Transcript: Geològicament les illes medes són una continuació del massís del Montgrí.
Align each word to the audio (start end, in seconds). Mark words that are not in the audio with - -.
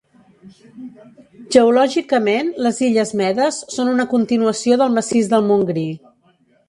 Geològicament 1.55 2.49
les 2.67 2.79
illes 2.87 3.13
medes 3.21 3.59
són 3.75 3.93
una 3.93 4.07
continuació 4.15 4.79
del 4.83 4.97
massís 4.97 5.31
del 5.35 5.47
Montgrí. 5.51 5.89